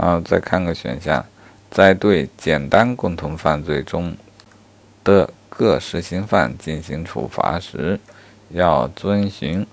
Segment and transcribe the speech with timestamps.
[0.00, 1.22] 然后，再看个选项，
[1.70, 4.16] 在对简单共同犯罪中
[5.04, 8.00] 的各实行犯进行处罚时，
[8.48, 9.66] 要遵循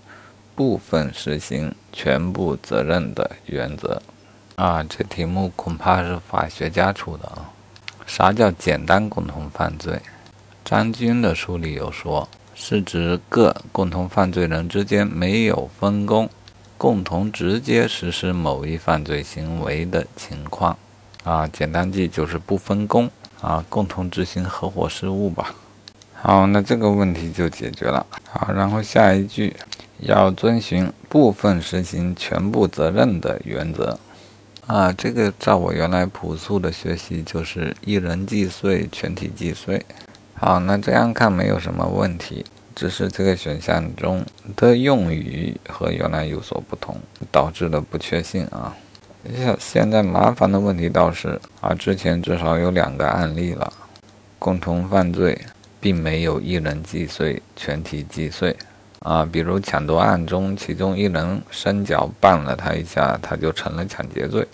[0.54, 4.02] 部分实行全部责任的原则。
[4.56, 7.50] 啊，这题目恐怕是法学家出的啊。
[8.06, 10.02] 啥叫简单共同犯罪？
[10.66, 16.30] 张军的书里有说，是指各共同犯罪人之间没有分工，
[16.78, 20.78] 共同直接实施某一犯罪行为的情况。
[21.24, 23.10] 啊，简单记就是不分工
[23.42, 25.54] 啊，共同执行合伙事务吧。
[26.14, 28.06] 好，那这个问题就解决了。
[28.30, 29.56] 好，然后下一句
[30.00, 34.00] 要遵循部分实行全部责任的原则。
[34.68, 39.86] 啊，这个照我原来朴素的学习，就是一人既遂，全体既遂。
[40.34, 42.46] 好，那这样看没有什么问题，
[42.78, 44.24] 只是这个选项中
[44.56, 46.96] 的用语和原来有所不同，
[47.32, 48.76] 导致的不确信啊。
[49.36, 53.74] 现现在麻烦的问题倒是啊，之前至少有两个案例了，
[54.38, 55.36] 共同犯罪
[55.80, 58.56] 并没有一人既遂，全体既遂
[59.00, 59.26] 啊。
[59.26, 64.48] 比如抢夺案中，其中一人伸脚绊了他一下，他就成了抢劫罪，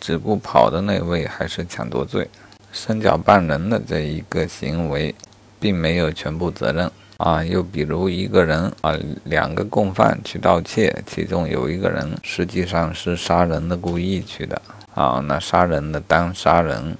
[0.00, 2.26] 只顾跑的那位还是抢夺罪。
[2.72, 5.14] 伸脚绊人的这一个行为，
[5.60, 6.90] 并没有全部责任
[7.22, 7.42] 啊。
[7.44, 14.60] 又比如一个人啊，两个共犯去盗窃，其中有一个人实际上是杀人的故意去的
[14.94, 16.96] 啊，那杀人的当杀人，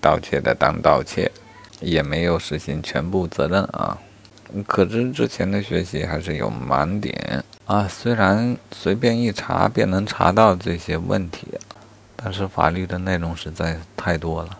[0.00, 1.30] 盗窃的当盗窃，
[1.80, 3.98] 也没有实行全部责任啊。
[4.66, 7.86] 可知之前的学习还是有盲点啊。
[7.88, 11.46] 虽然随便一查便能查到这些问题，
[12.14, 14.50] 但是法律的内容实在太多了。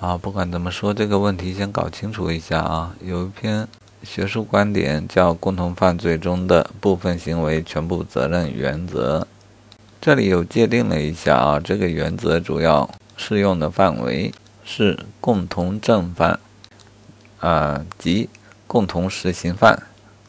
[0.00, 2.94] 啊，不管怎么说，这个问题先搞清楚一下啊。
[3.02, 3.68] 有一篇
[4.02, 9.20] 学术观点叫《共同犯罪中的部分行为全部责任原则》，
[10.00, 11.60] 这里有界定了一下啊。
[11.60, 14.32] 这个原则主要适用的范围
[14.64, 16.38] 是共同正犯，
[17.40, 18.28] 啊，即
[18.66, 19.80] 共同实行犯、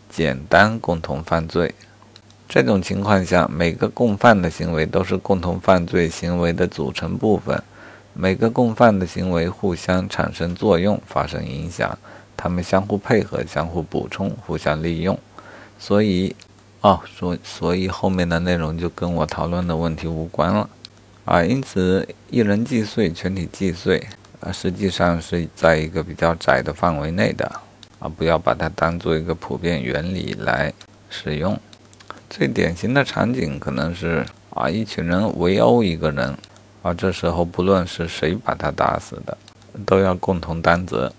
[0.10, 1.74] 简单共同犯罪。
[2.48, 7.62] 这种情况下，每个共犯的行为都是共同犯罪行为的组成部分。
[8.14, 11.98] 每个共犯的行为互相产生作用，发生影响，
[12.36, 15.18] 他们相互配合、相互补充、互相利用。
[15.80, 16.36] 所以，
[16.82, 20.70] 哦，所所以后面的内容就跟我讨论的问题无关了
[21.26, 21.44] 啊。
[21.44, 24.06] 因此，一人既遂，全体既遂
[24.40, 27.52] 啊，实际上是在一个比较窄的范围内的
[28.00, 30.74] 啊，不要把它当做一个普遍原理来
[31.10, 31.60] 使用。
[32.30, 36.38] 最典型的场景可能是啊，一群人围殴一个人。
[36.82, 39.38] 啊，这时候不论是谁把他打死的，
[39.86, 41.14] 都要共同担责。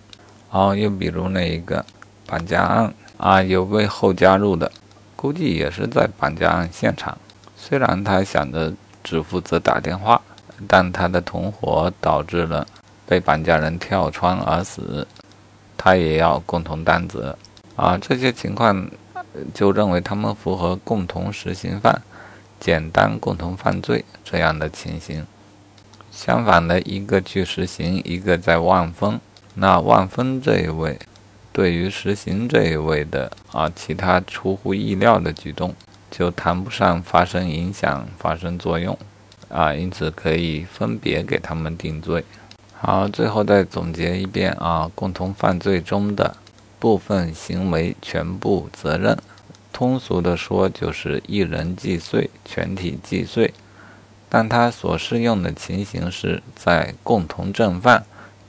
[0.55, 1.85] 然后，又比如那一个
[2.27, 4.71] 绑架案啊，有位后加入的，
[5.17, 7.19] 估计也是在绑架案现场。
[7.57, 8.73] 虽然他想着
[9.03, 10.23] 只负责打电话，
[10.69, 12.65] 但他的同伙导致了
[13.05, 15.05] 被绑架人跳窗而死，
[15.77, 17.37] 他也要共同担责。
[17.75, 18.89] 啊，这些情况
[19.53, 22.01] 就认为他们符合共同实行犯、
[22.61, 25.27] 简单共同犯罪这样的情形。
[26.13, 29.19] 相反的，一个去实行，一个在望风。
[29.55, 30.99] 那望风这一位，
[31.53, 35.75] 对于实行这一位的啊，其他出乎意料的举动，
[36.11, 38.99] 就谈不上发生影响、发生作用
[39.49, 39.73] 啊。
[39.73, 42.25] 因此，可以分别给他们定罪。
[42.75, 46.37] 好，最后再总结一遍啊，共同犯罪中的
[46.81, 49.17] 部分行为全部责任，
[49.73, 53.55] 通俗的说就是一人既遂，全体既遂。
[54.29, 58.05] 但它所适用的情形是在共同正犯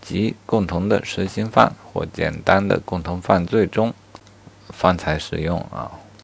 [0.05, 3.91] 及共同的实行犯或简单的共同犯罪中
[4.69, 6.04] 方才使用啊。